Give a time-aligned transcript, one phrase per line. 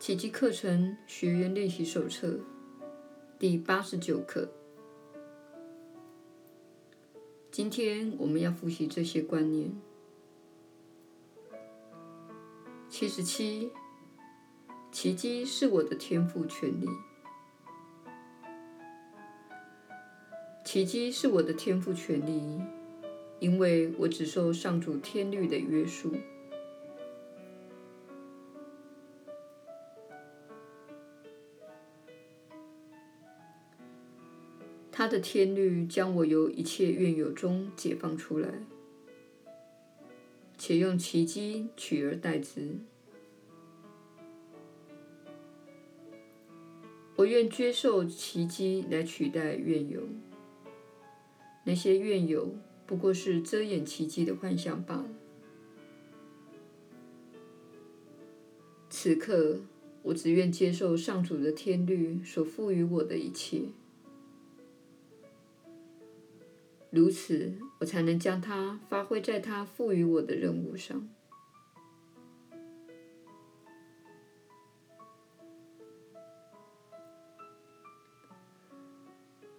[0.00, 2.40] 奇迹课程学员练习手册
[3.38, 4.48] 第八十九课。
[7.50, 9.70] 今天我们要复习这些观念。
[12.88, 13.70] 七十七，
[14.90, 16.88] 奇迹是我的天赋权利。
[20.64, 22.58] 奇迹是我的天赋权利，
[23.38, 26.14] 因为我只受上主天律的约束。
[35.00, 38.66] 他的天律将我由一切怨尤中解放出来，
[40.58, 42.76] 且用奇迹取而代之。
[47.16, 50.02] 我愿接受奇迹来取代怨尤，
[51.64, 52.54] 那些怨尤
[52.84, 55.08] 不过是遮掩奇迹的幻象罢了。
[58.90, 59.60] 此刻，
[60.02, 63.62] 我只愿接受上主的天律所赋予我的一切。
[66.90, 71.08] 如此，我才能将它发挥在它赋予我的任务上。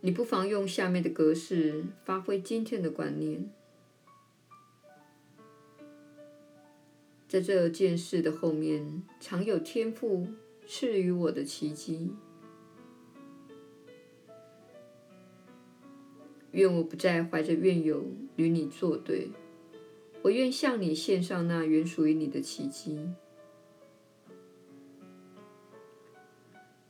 [0.00, 3.48] 你不妨用下面的格式发挥今天的观念：
[7.28, 10.26] 在这件事的后面，常有天赋
[10.66, 12.16] 赐予我的奇迹。
[16.52, 18.04] 愿我不再怀着怨尤
[18.36, 19.30] 与你作对，
[20.22, 23.08] 我愿向你献上那原属于你的奇迹。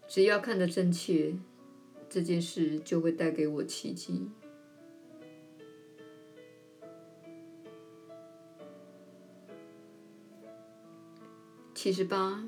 [0.09, 1.37] 只要看得真切，
[2.11, 4.29] 这件事就会带给我奇迹。
[11.73, 12.47] 七十八，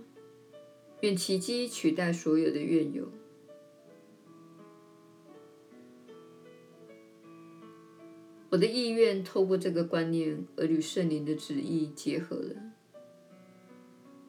[1.01, 3.08] 愿奇迹取代所有的怨尤。
[8.55, 12.55] 我的意愿透过这个观念而与圣灵的旨意结合了，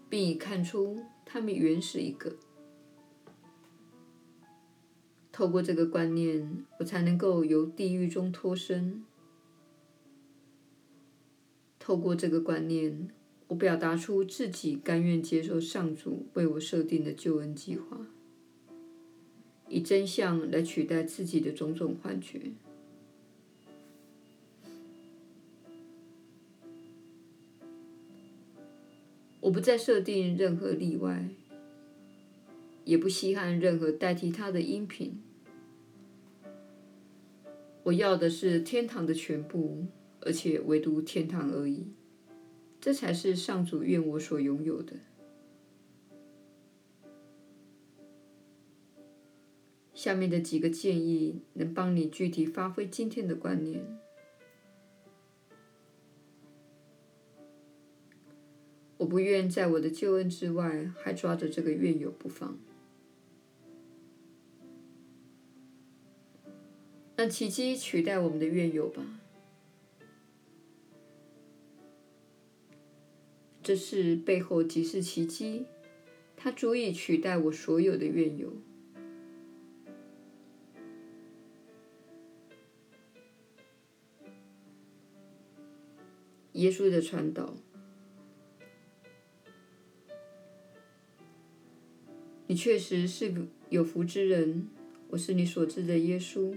[0.09, 2.35] 并已看出他们原是一个。
[5.31, 9.05] 透过这个观念，我才能够由地狱中脱身。
[11.77, 13.07] 透过这个观念，
[13.49, 18.07] 我表达出自己甘愿接受上主为我设定的救恩计划，
[19.69, 22.53] 以真相来取代自己的种种幻觉。
[29.45, 31.29] 我不再设定任何例外，
[32.83, 35.21] 也不稀罕任何代替它的音频。
[37.83, 39.85] 我要的是天堂的全部，
[40.21, 41.85] 而且唯独天堂而已。
[42.81, 44.93] 这才是上主愿我所拥有的。
[49.93, 53.85] 下面的几个建议能帮你具体发挥今天的观念。
[59.05, 62.57] 我不愿在我的救恩之外还抓着这个怨尤不放，
[67.15, 69.05] 让奇迹取代我们的怨尤吧。
[73.61, 75.67] 这事背后即是奇迹，
[76.35, 78.51] 它足以取代我所有的怨尤。
[86.53, 87.53] 耶稣的传导。
[92.55, 94.69] 你确实是个有福之人，
[95.09, 96.55] 我是你所知的耶稣。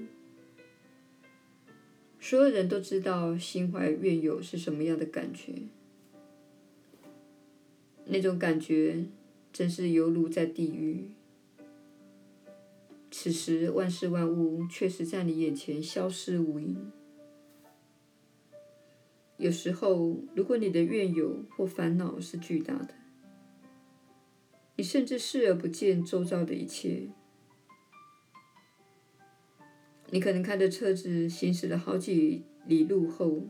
[2.20, 5.54] 所有人都知道心怀怨尤是什么样的感觉，
[8.04, 9.06] 那种感觉
[9.52, 11.08] 真是犹如在地狱。
[13.10, 16.92] 此时万事万物确实在你眼前消失无影。
[19.36, 22.94] 有时候，如果你的怨尤或烦恼是巨大的。
[24.78, 27.08] 你甚至视而不见周遭的一切。
[30.10, 33.42] 你可能开着车子行驶了好几里路后，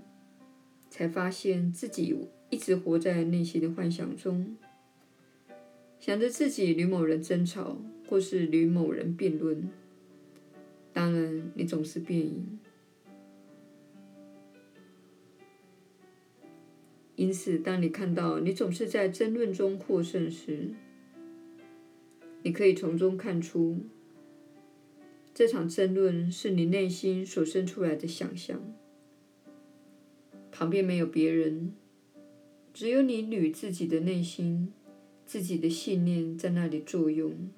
[0.89, 2.17] 才发现自己
[2.49, 4.57] 一直活在内心的幻想中，
[6.01, 7.77] 想着自己与某人争吵，
[8.09, 9.69] 或是与某人辩论。
[10.95, 12.59] 当然，你总是辩赢。
[17.17, 20.71] 因此，当你看到你总是在争论中获胜时，
[22.43, 23.81] 你可以从中看出，
[25.35, 28.75] 这场争论是你内心所生出来的想象。
[30.51, 31.75] 旁边没有别人，
[32.73, 34.73] 只有你与自己的内心，
[35.27, 37.51] 自己的信念在那里作用，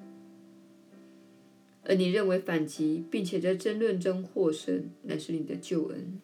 [1.84, 6.20] 而你认为反击并且在争论中获胜乃是你的救恩。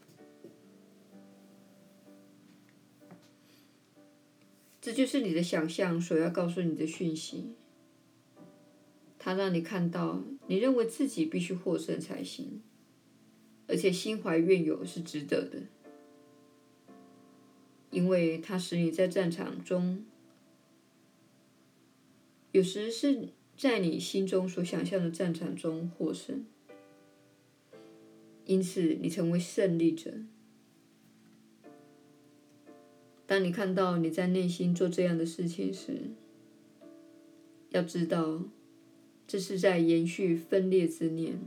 [4.81, 7.55] 这就是你的想象所要告诉你的讯息。
[9.27, 12.63] 它让你看到，你认为自己必须获胜才行，
[13.67, 15.63] 而且心怀怨尤是值得的，
[17.91, 20.07] 因为它使你在战场中，
[22.53, 26.47] 有时是在你心中所想象的战场中获胜，
[28.45, 30.21] 因此你成为胜利者。
[33.27, 36.13] 当你看到你在内心做这样的事情时，
[37.71, 38.45] 要知道，
[39.27, 41.39] 这是在延续分裂之念。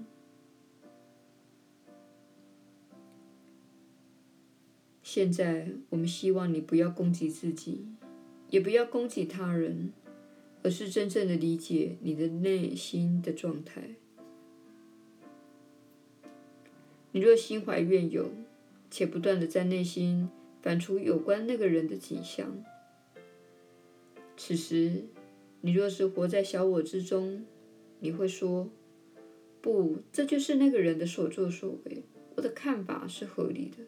[5.01, 7.87] 现在，我们希望你不要攻击自己，
[8.51, 9.91] 也不要攻击他人，
[10.61, 13.95] 而是真正的理解你的内心的状态。
[17.11, 18.29] 你若心怀怨尤，
[18.91, 20.29] 且不断的在内心，
[20.61, 22.63] 反刍有关那个人的景象。
[24.37, 25.05] 此时，
[25.61, 27.45] 你若是活在小我之中，
[27.99, 28.69] 你会说
[29.61, 32.03] ：“不，这就是那个人的所作所为。
[32.35, 33.83] 我的看法是合理的。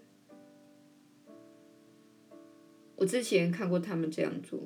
[2.97, 4.59] 我之前看过他们这样做，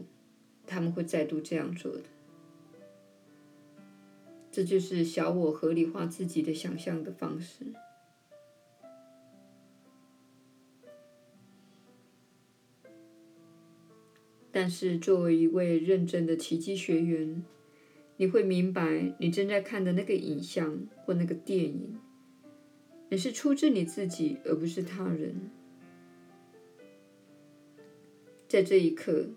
[0.66, 2.04] 他们会再度这样做的。
[4.52, 7.66] 这就是小我合理化自己的想象的方式。”
[14.52, 17.44] 但是，作为一位认真的奇迹学员，
[18.18, 22.00] 你会明白，你正在看的那个影像或那个电影，
[23.10, 25.50] 你是出自你自己，而不是他人。
[28.48, 29.30] 在这一刻，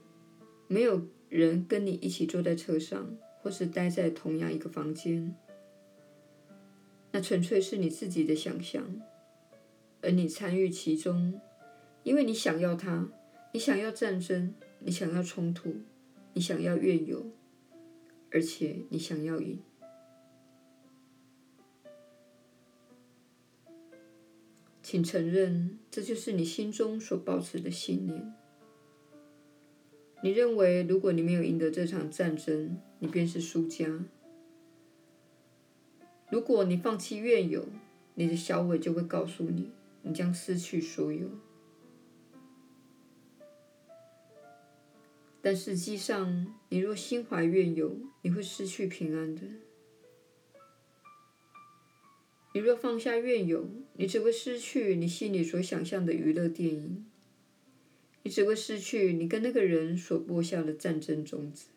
[0.66, 5.34] 没有人跟你一起坐在车上，或是待在同样一个房间，
[7.12, 9.00] 那纯粹是你自己的想象，
[10.02, 11.40] 而你参与其中，
[12.04, 13.08] 因为你想要它，
[13.52, 14.54] 你想要战争。
[14.80, 15.74] 你想要冲突，
[16.34, 17.26] 你想要怨尤，
[18.30, 19.58] 而且你想要赢。
[24.82, 28.34] 请承认，这就是你心中所抱持的信念。
[30.22, 34.04] 你认为，如果你没有赢得这场战争，你便是输家。
[36.30, 37.66] 如果你放弃怨尤，
[38.14, 39.70] 你的小伟就会告诉你，
[40.02, 41.28] 你将失去所有。
[45.48, 49.40] 但实际上，你若心怀怨尤，你会失去平安的。
[52.52, 57.06] 你若放下怨尤，你只会失去你心里所想象的娱乐电影，
[58.24, 61.68] 你只会失去你跟那个人所播下的战争种子。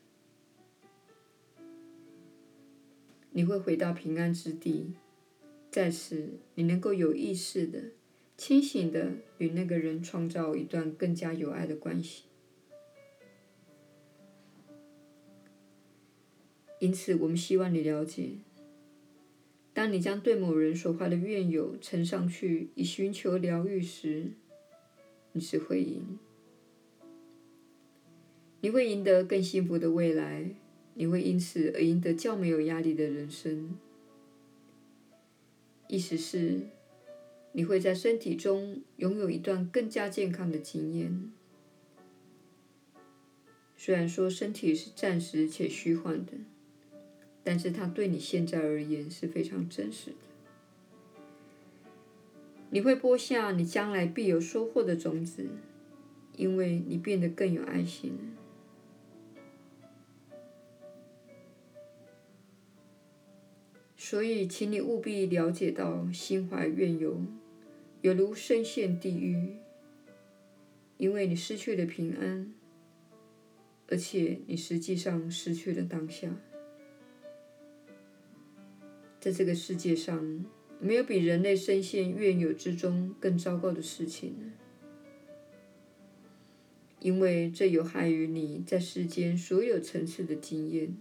[3.29, 4.91] 你会回到平安之地，
[5.71, 7.91] 在此，你能够有意识的、
[8.35, 12.23] 清醒的与那个人创造一段更加有爱的关系。
[16.81, 18.31] 因此，我们希望你了解：
[19.71, 24.31] 当你将对某人所怀的怨尤呈上去以寻求疗愈时，
[25.33, 26.17] 你只会赢。
[28.61, 30.55] 你会赢得更幸福的未来，
[30.95, 33.77] 你会因此而赢得较没有压力的人生。
[35.87, 36.61] 意思是，
[37.51, 41.31] 你会在身体中拥有一段更加健康的经验。
[43.77, 46.33] 虽然说身体是暂时且虚幻的。
[47.43, 50.17] 但是它对你现在而言是非常真实的。
[52.69, 55.45] 你会播下你将来必有收获的种子，
[56.37, 58.17] 因为你变得更有爱心。
[63.97, 67.21] 所以，请你务必了解到，心怀怨尤，
[68.01, 69.55] 犹如深陷地狱，
[70.97, 72.53] 因为你失去了平安，
[73.87, 76.29] 而且你实际上失去了当下。
[79.21, 80.43] 在这个世界上，
[80.79, 84.51] 没有比人类深陷怨尤之中更糟糕的事情了，
[86.99, 90.97] 因为这有害于你在世间所有层次的经验。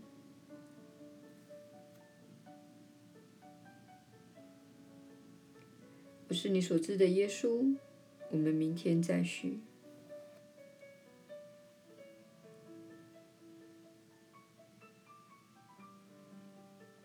[6.28, 7.74] 我是你所知的耶稣，
[8.30, 9.60] 我们明天再续。